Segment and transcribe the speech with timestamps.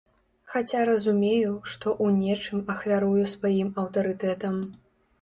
[0.53, 4.63] Хаця разумею, што ў нечым ахвярую сваім аўтарытэтам.